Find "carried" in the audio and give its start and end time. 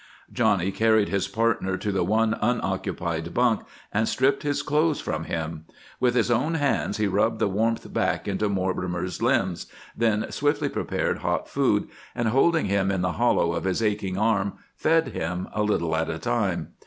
0.71-1.09